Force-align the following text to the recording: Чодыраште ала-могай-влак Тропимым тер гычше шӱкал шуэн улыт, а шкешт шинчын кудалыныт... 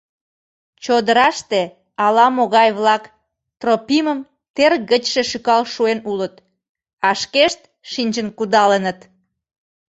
Чодыраште 0.83 1.61
ала-могай-влак 2.05 3.03
Тропимым 3.59 4.19
тер 4.55 4.71
гычше 4.89 5.21
шӱкал 5.29 5.61
шуэн 5.73 5.99
улыт, 6.11 6.35
а 7.07 7.09
шкешт 7.21 7.61
шинчын 7.91 8.27
кудалыныт... 8.37 8.99